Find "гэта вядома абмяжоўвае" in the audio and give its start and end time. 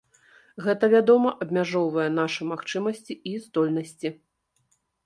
0.67-2.09